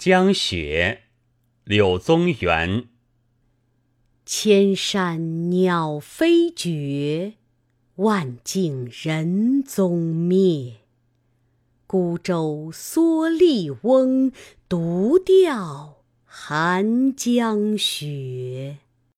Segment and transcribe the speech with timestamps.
[0.00, 1.02] 江雪
[1.64, 2.88] 柳宗元。
[4.24, 7.34] 千山鸟飞绝
[7.96, 10.76] 万径人踪灭。
[11.86, 14.32] 孤舟蓑笠翁
[14.70, 18.78] 独钓寒江雪。